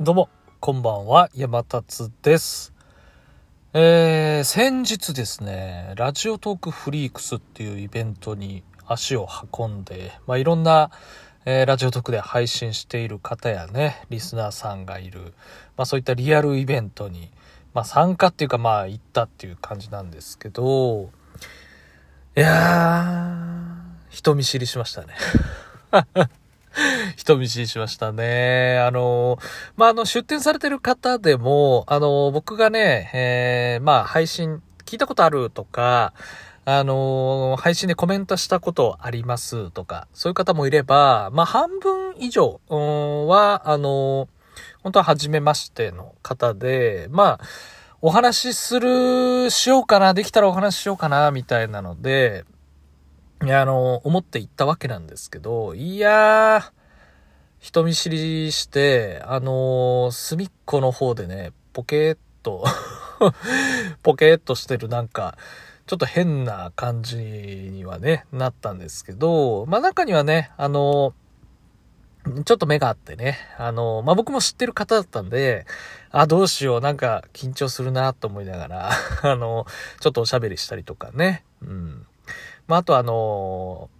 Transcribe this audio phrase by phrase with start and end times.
[0.00, 0.28] どうも、
[0.60, 2.72] こんばんは、山達です。
[3.74, 9.26] えー、先日ですね、ラジオトークフリークスっていうイベントに足を
[9.58, 10.92] 運んで、まあ、いろんな、
[11.46, 15.34] えーラジオトークで配信している方やね、リスナーさんがいる、
[15.76, 17.32] まあ、そういったリアルイベントに、
[17.74, 21.10] まあ、参加っていうか、まあ、行ったっていう感じなんですけど、
[22.36, 25.08] いやー、人見知りしましたね。
[27.16, 28.78] 人見知りしましたね。
[28.78, 29.38] あの、
[29.76, 36.12] まあ、あの、出展されてる方でも、あの、僕がね、えーまあ、配信、聞いたことあるとか、
[36.64, 44.28] あの、配信でコメントしたことありますとか、そういう方もいれば、まあ、半分以上は、あの、
[44.82, 47.40] 本当は初めましての方で、まあ、
[48.00, 52.44] お話しする、しようかな、できたらお話ししようかな、みたいなので、
[53.44, 56.62] いやあの、思って行ったわけなんですけど、いやー、
[57.60, 62.64] 人見知りして、あの隅っこの方でね、ポケーっと、
[64.02, 65.36] ポケーっとしてるなんか、
[65.86, 71.14] ちょっと変な感じにはね、なったんですけど、まあ中にはね、あの
[72.44, 75.64] ちょっと目があってね、あのまあ僕も知ってる方だったんで、
[76.10, 78.90] あ、どうしよう、なんか緊張するなと思いながら、
[79.22, 79.66] あの
[80.00, 82.06] ちょっとおしゃべりしたりとかね、うん。
[82.68, 83.90] まああとあの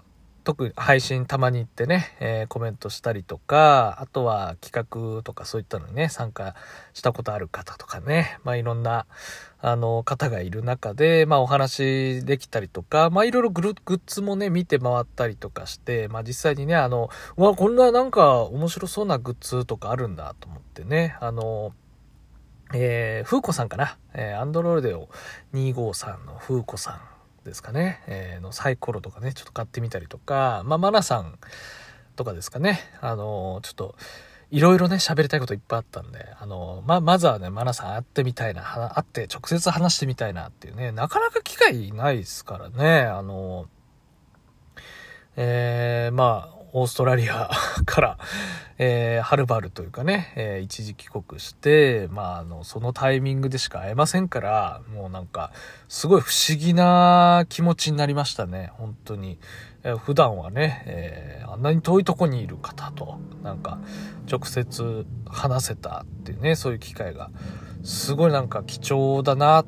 [0.49, 6.55] 特に配信たまに行ってね、えーコメントしたりとか、あとは企画とかそういったのにね、参加
[6.95, 9.05] したことある方とかね、まあいろんな、
[9.61, 21.75] あの、方がいる中で、まあお話できたりとか、まあいろいろグルグッズもね、見て回ったりとかして、まあ実際にね、あの、うわ、こんななんか面白そうなグッズとかあるんだと思ってね、あの、
[22.73, 25.11] えー、風子さんかな、えー、アンドロイド
[25.53, 27.18] 253の風子さん
[27.49, 31.39] ですかね、えーのサイコロとかね、ちょっと買ってみたりとか、まあ、マナさん
[32.17, 33.97] とかですかね、あのちょっと、
[34.51, 38.63] いろいろね、喋りたいこといっぱいあったんで、あのま、まずはね、マナさん会ってみたいな、
[38.95, 43.67] 会って直接話してみたいなっていうね、なかなか機会ないですからね、あの
[45.37, 47.51] えー、まあ、オーストラリア
[47.87, 48.19] から、
[48.79, 55.51] えー、はるばるというかね、えー一時帰国して、まあ、あの、そのタイミングでしか会えませんから、もうなんか、
[55.89, 59.39] すごい不思議な気持ちになりましたね、本当に。
[59.83, 63.79] えー普段はね、えーあんなに遠いとこにいる方と、なんか、
[64.31, 67.31] 直接話せたっていうね、そういう機会が、
[67.83, 69.67] すごいなんか貴重だなっ、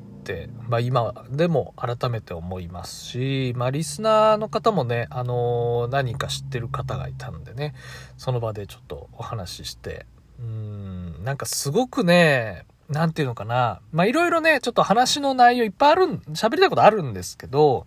[0.68, 7.74] まあ今でも改めて思いますし、まあリスナーの方もね、あのー何か知ってる方がいたんでね、
[8.16, 10.06] その場でちょっとお話しして、
[10.38, 17.86] うーん、なんかすごくね、なんていうのかな、まあいろいろね、ちょっと話の内容いっぱいあるん、喋りたいことあるんですけど、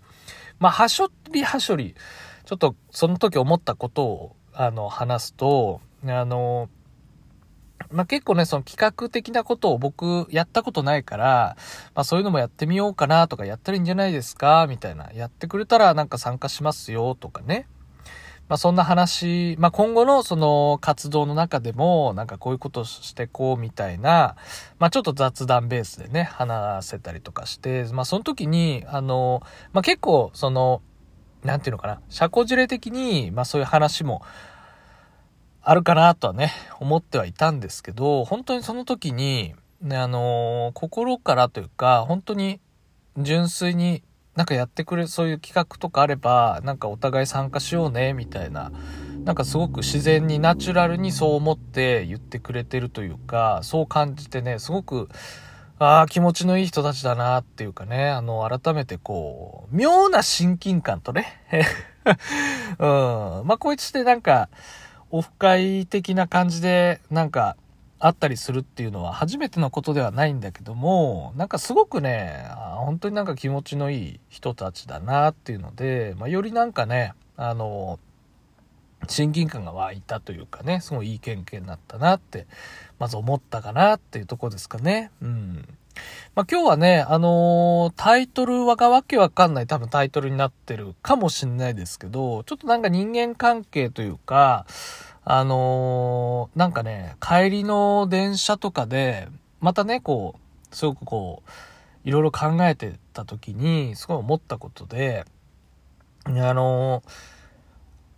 [0.60, 1.96] まあはしょりはしょり、
[2.46, 6.70] ちょっとその時思ったことを、あの、話すと、あの、
[7.94, 11.56] まあ、結構ね、その企画的なことを僕やったことないから、
[11.96, 15.12] まあ、そういうのもやってみようかなとか、やったらいいんじゃないですかみたいな。
[15.14, 17.68] やってくれたらなんか参加しますよとかね。
[18.50, 24.36] まあ、そんな話、まあ、今後のその活動の中でも、なんかこういうことしてこうみたいな、
[24.80, 30.82] まあ、ちょっと雑談ベースでね、話せたりとかして、まあ、その時に、あの、まあ、結構、その、
[31.44, 34.22] なんていうのかな、社交辞令的に、まあ、そういう話も、
[35.66, 36.52] あるかなとはね、
[36.82, 42.60] 思ってはいたんですけど、本当にその時に、ね、あのー心からというか、本当に
[43.18, 44.04] 純粋に
[44.36, 48.74] なんかやってくれ、そういう企画とかあれば、なんかお互い参加しようね、みたいな、
[49.24, 55.08] なんかすごく自然にナチュラルにそう思って言ってくれてるというか、そう感じてね、すごく、
[55.80, 61.26] ああ、気持ちのいい人たちだなっていうかね、あの、改めてこう、妙な親近感とね、
[62.80, 64.50] うん、まあ、こいつってなんか、
[65.14, 67.56] オフ会的な感じで、なんか、
[68.00, 78.00] あったりするっていうのは初めてのことではないんだけども、なんかすごくね、あ本当になんか気持ちのいい人たちだなっていうので、まあ、よりなんかね、あの、
[79.08, 82.48] 親近感が湧いたというかね、すごいいい経験になったなって、
[82.98, 85.12] まず思ったかなっていうとこですかね。
[85.22, 85.68] うん。
[86.36, 94.66] まあ、今日はね、あのータイトルはがわけわかんない多分タイトルになってるかもしんないですけど、ちょっとなんか人間関係というか、
[95.26, 99.28] あのーなんかね、帰りの電車とかで、
[99.62, 100.36] またね、こ
[100.72, 101.50] う、すごくこう、
[102.08, 105.26] いろいろ考えてた時に、すごい思ったことで、
[106.26, 107.33] あのー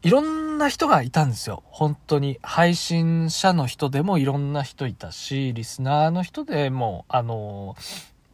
[0.06, 1.64] いろんな人がいたんですよ。
[1.66, 2.38] 本当に。
[2.44, 7.76] 配信者の人でもいろんな人いたし、リスナーの人でも、あの、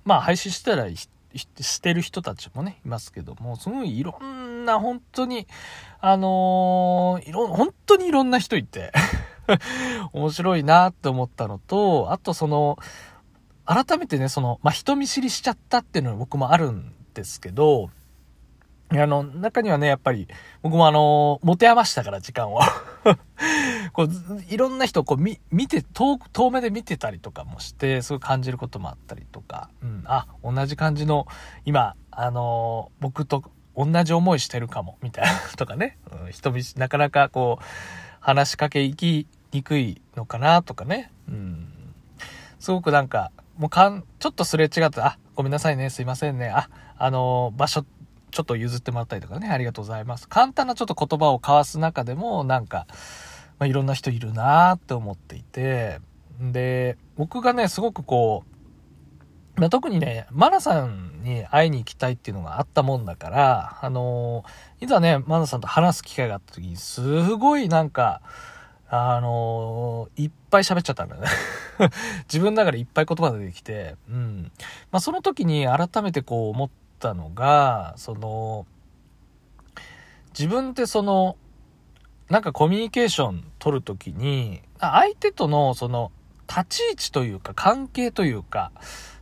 [0.04, 5.48] まあ配信してたらしてる人たちもね、いますけども、すごいいろんな、本当に、
[6.02, 8.92] あのいろ、本当にいろんな人いて、
[10.12, 12.80] 面白いなって思ったのと、あとその、
[13.64, 17.90] 改めてね、その、まあ、人見知りしちゃったっていうのは僕もあるんですけど、
[19.00, 20.28] あの、中にはね、やっぱり、
[20.62, 22.60] 僕もあの、持て余したから、時間を。
[23.94, 24.10] こう、
[24.50, 31.26] いろんな人をこう、見、見て、遠、遠目で見てたりとかもして、すごい感じることもあったりとか、うん、あ、同じ感じの、
[31.66, 33.44] 今、あの、僕と
[33.76, 37.64] 同じ思いしてるかも、みたいなとかね、うん、人見知、なかなかこう、
[38.20, 41.68] 話しかけ行きにくいのかな、とかね、うん。
[42.60, 47.86] すごくなんか、もうかん、ちょっとすれ違って、あ、ごめんなさいね、すいませんね、あ、あの、場所、
[48.32, 50.28] ちょっと譲ってもらったりとかね、ありがとうございます。
[50.28, 52.88] 簡単なちょっと言葉を交わす中でも、なんか、
[53.60, 56.00] まあ、いろんな人いるなーって思っていて、
[56.40, 68.22] で、僕がね、すごくこう、まあ、特にね、マナさんに会いに行きたいっていうのがあったもんだから、あのー、いざね、マナさんと話す機会があった時に、すごいなんか、
[68.90, 71.28] あのー、いっぱい喋っちゃったんだよね
[72.28, 74.52] 自分の中でいっぱい言葉が出てきて、うん。
[74.92, 76.70] まあ、その時に改めてこう思っ
[77.02, 78.66] たのが、その、
[80.38, 81.36] 自分ってその、
[82.30, 86.12] なんかコミュニケーション取るときに、相手とのその
[86.48, 88.72] 立ち位置というか関係というか、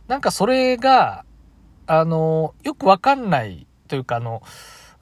[0.06, 1.24] なんかそれが、
[1.86, 4.42] あの、よくわかんないというか、あの、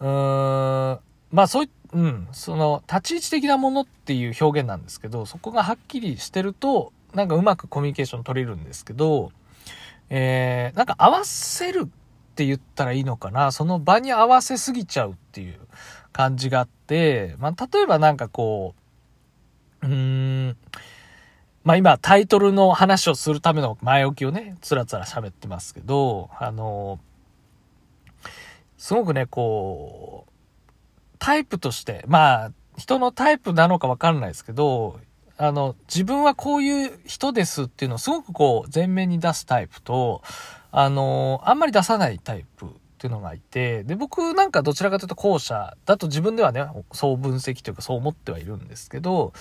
[0.00, 9.32] うーん、まあそういうん、その立ち位置的なものっていう表現なんですけど、そこがはっきりしてると、なんかうまくコミュニケーション取れるんですけど、
[10.10, 11.88] えー、なんか合わせる
[12.38, 15.58] て言ったらいいのかな、その場に合わせすぎちゃうっていう
[16.12, 18.76] 感じがあって、まあ、例えばなんかこ
[19.82, 20.56] う、うーん、
[21.64, 27.00] まあ今タイトルの話をするための前置きをね、つらつら喋ってますけど、あの、
[28.76, 30.32] すごくね、こう、
[31.18, 35.00] タイプとして、まあ、人のタイプなのかわかんないですけど、
[35.38, 40.22] あの、自分はこういう人ですっていうのをすごくこう、前面に出すタイプと、
[40.72, 42.68] あの、あんまり出さないタイプっ
[42.98, 49.32] ていうのがいて、で、僕なんかどちらかというと後者だと自分ではね、そう分析というかそう思ってはいるんですけど、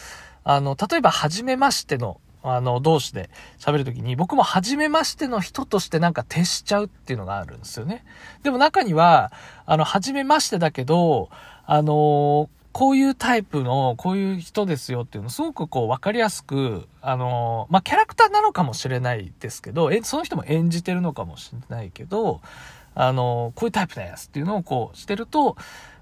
[0.44, 8.05] あの、例えば、初めましての、あの、同士で喋るときに、僕も初めましての人としてなんか徹しちゃうっていうのがあるんですよね。
[8.43, 9.31] でも中には、
[9.65, 11.29] あの、初めましてだけど、
[11.69, 22.39] あのこういうタイプの、こういう人ですよっていうのすごくこう分かりやすく、あのまあ、キャラクターなのかもしれないですけど、え、その人も演じてるのかもしれないけど、
[22.94, 25.57] あのこういうタイプですっていうのをこうしてると、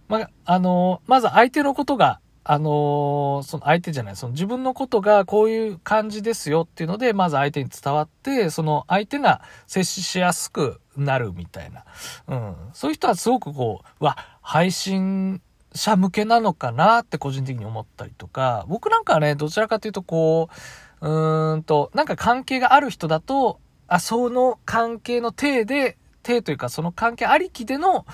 [0.09, 11.85] まあ、あのまず相手のことが、あのその相手じゃない、その自分のことがこういう感じですよっていうので、まず相手に伝わって、その相手が接しやすくなるみたいな。
[12.27, 12.55] うん。
[12.73, 15.41] そういう人はすごくこう、わ、配信
[15.75, 20.49] 者向けなのかなって個人的に思ったりとか、僕なんかはね、どちらかというとこ
[21.01, 28.05] う、うーんと、なんか関係がある人だと、あ、その関係の体で、体というかその関係ありきでの、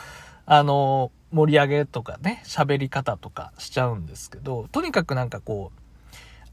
[0.45, 5.79] あの、盛り上げとかね、喋り方とかしちゃうんですけど、とにかくなんかこう、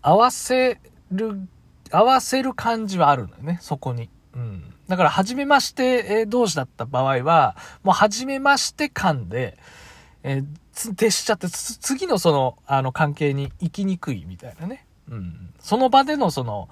[0.02, 1.48] 合わせる、
[1.90, 4.08] 合わせる感じはあるのよね、そこに。
[4.34, 4.74] うん。
[4.86, 9.58] だから、初めまして同士だった場合は、もう初めまして感で、
[10.22, 10.46] えー、
[10.94, 14.86] 徹しちゃって、次のその、あの、関係に行きにくいみたいなね。
[15.10, 15.54] うん。
[15.60, 16.68] その場でのその、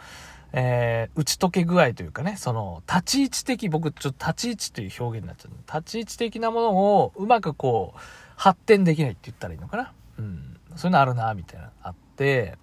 [0.53, 5.53] えー、打ち解け具合というかね、その、立ち位置的、僕、ちょっと立ち位置という表現になっちゃう。
[5.81, 8.01] 立ち位置的なものを、うまくこう、
[8.37, 9.93] 発展できないって言ったらいいのかな。
[10.19, 10.57] うん。
[10.77, 12.59] そういうのあるな、みたいな、あって、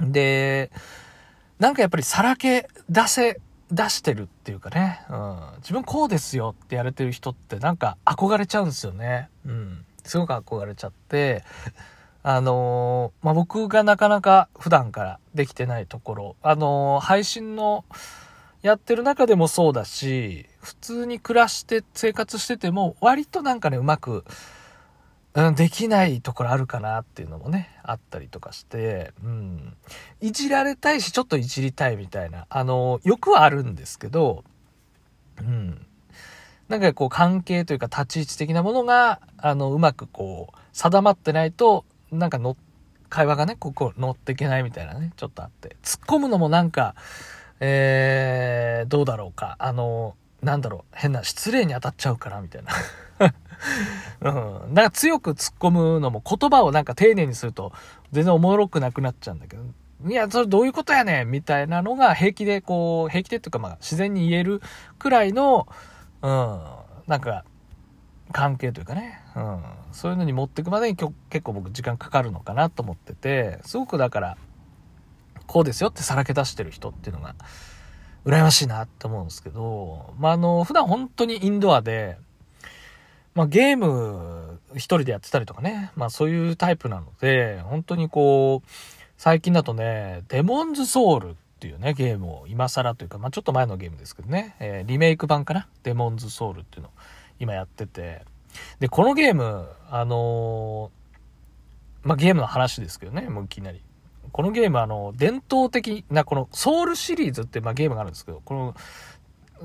[0.00, 0.70] で、
[1.58, 5.40] なんかやっぱりさらけ出せ、出してるっていうかね、うん。
[5.58, 9.30] 自分こうですよってやれてる人ってなんか憧れちゃうんですよね。
[9.46, 9.84] うん。
[10.04, 11.44] すごく憧れちゃって、
[12.22, 17.84] あのー、まあ、僕がなかなか普段からできてないところ、あのー、配信の
[18.62, 24.24] やってる中でもそうだし、普通に暮らして生活してても割となんかね、うまく、
[25.34, 29.76] うん、できないところあるかなっていうのもね、あったりとかして、うん。
[30.20, 34.44] いじられたいし、ちょっといじりたいみたいな、あの、欲はあるんですけど、
[35.40, 35.86] うん。
[36.72, 42.56] なんかこう関係というか立ち位置的なものが、あの、うまくこう、定まってないと、なんかの、
[43.10, 45.76] 会話がね、ここ乗っていけないみたいなね、ちょっとあって。
[45.82, 46.94] 突っ込むのもなんか、
[47.60, 49.56] えー、どうだろうか。
[49.58, 52.72] あの、なんだろう、変な、失礼に当たっちゃうかな、みたいな。
[54.64, 54.74] うん。
[54.74, 57.72] なんか強く突っ込むのも言葉をなんか丁寧にすると
[58.12, 59.62] 全然おもろくなくなっちゃうんだけど、
[60.08, 64.62] いや、それどういうことやねんみたいなのが平気でこう、平気でっていうかまあ自然に言える
[64.98, 65.68] くらいの、
[66.22, 66.60] うん、
[67.06, 67.44] なんか、
[68.32, 69.62] 関係というかね、うん、
[69.92, 71.12] そういうのに持っていくまでに結
[71.42, 74.36] 構僕時間かかるのかなと思ってて、すごくだから、
[75.46, 77.34] こうですよってさらけ出してる人っていうのが、
[78.24, 82.16] 羨ましいなって思うんですけど、まあ、あの、普段本当にインドアで、
[83.34, 88.68] まあ、ゲーム一人でやってたりとかね、まあそういうタイプなので、本当にこう、
[89.16, 95.68] 最近だとね、デモンズソウルっていうね、ゲームを今更というか、まあちょっと前のゲームですけどね、えー、リメイク版かな？
[95.84, 96.90] デモンズソウルっていうのを
[97.38, 98.24] 今やってて、
[98.80, 103.80] で、このゲーム、あのー、まあゲームの話ですけどね、もういきなり。
[104.32, 108.74] このゲームあの、伝統的な、このソウルシリーズってまあゲームがあるんですけど、この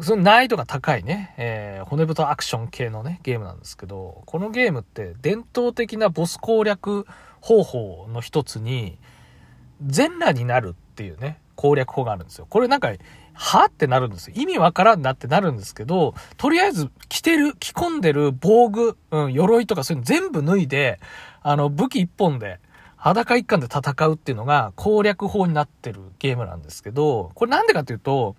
[0.03, 7.07] その難易度が高いね、えー、骨太アクション系のね、ゲームなんですけど、このゲームって伝統的なボス攻略
[7.41, 8.99] 方法の一つに、
[9.83, 12.47] 全裸になるっていうね、攻略法があるんですよ。
[12.49, 12.93] これなんか、
[13.33, 14.33] はってなるんですよ。
[14.35, 20.99] 意味わからんなってなるんですけど、とりあえず着てる、着込んでる防具、うん、鎧とかそういうの全部脱いで、
[21.43, 22.59] あの、武器一本で、
[22.95, 28.35] 裸一貫で戦うっていうのが攻略法になってるゲームなんですけど、これなんでかっていうと、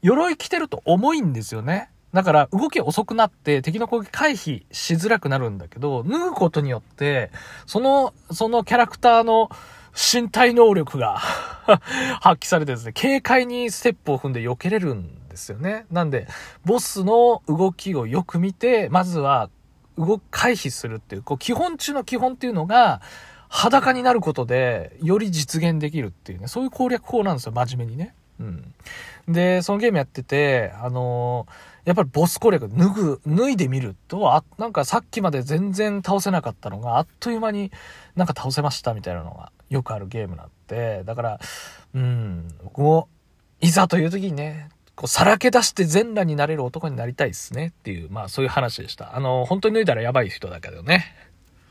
[0.00, 1.90] 鎧着てると重いんですよね。
[2.12, 7.30] だから動き遅くなって敵の攻撃回避しづらくなるんだけど、脱ぐことによって、
[7.66, 9.50] その、そのキャラクターの
[9.94, 11.18] 身体能力が
[12.20, 15.86] 発揮されてですね、軽快にステップを踏んで避けれるんですよね。
[15.90, 16.26] なんで、
[16.64, 19.50] ボスの動きをよく見て、まずは
[19.98, 23.00] 動く回避するっていう、こう基本中の基本っていうのが、
[23.48, 28.14] 裸になることで、より実現できるっていうね、そういう攻略法なんですよ、真面目にね。
[28.38, 28.74] うん。
[29.32, 37.70] で、そのゲームやってて、あのー、やっぱりボス攻略脱ぐ、脱いでみると、あ、なんかさっきまで全然倒せなかったのが、あっという間に
[38.16, 41.40] なんか倒せましたみたいなのがよくあるゲームなんで、だから、
[41.94, 43.08] うん、僕も、
[43.60, 49.16] いざという時にね、こう、さらけ出して全裸になれる男になりたいですねっていう、まあそういう話でした。
[49.16, 51.14] あの、本当に脱いだらやばい人だけどね。